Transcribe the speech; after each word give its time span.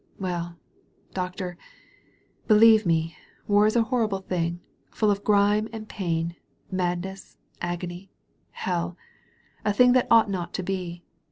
Well, 0.19 0.57
Doctor, 1.13 1.59
believe 2.47 2.87
me, 2.87 3.15
war 3.47 3.67
is 3.67 3.75
a 3.75 3.83
horrible 3.83 4.21
thing, 4.21 4.59
full 4.89 5.11
of 5.11 5.23
grime 5.23 5.69
and 5.71 5.87
pain, 5.87 6.35
madness, 6.71 7.37
agony, 7.61 8.09
hell— 8.49 8.97
^a 9.63 9.75
thing 9.75 9.91
that 9.91 10.07
ought 10.09 10.27
not 10.27 10.55
to 10.55 10.63
be. 10.63 11.03